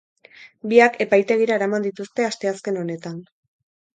Biak 0.71 0.95
epaitegira 1.05 1.55
eraman 1.59 1.85
dituzte 1.87 2.27
asteazken 2.29 2.83
honetan. 2.85 3.23